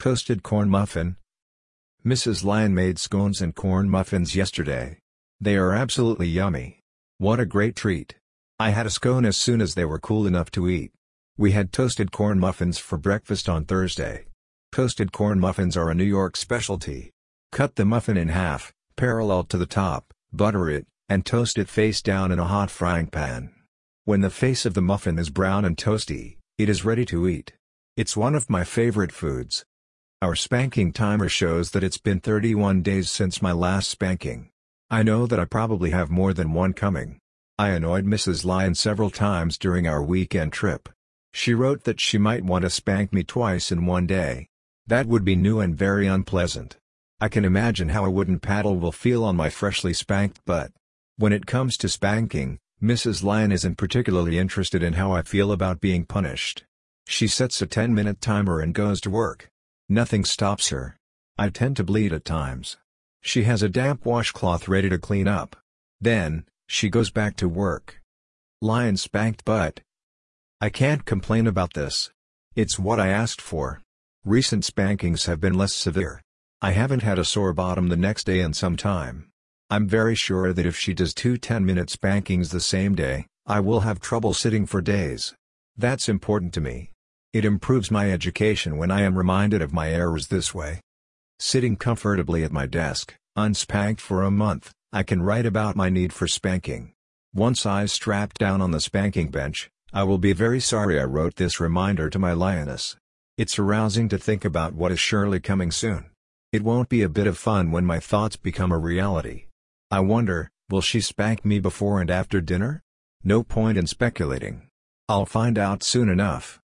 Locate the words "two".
81.12-81.34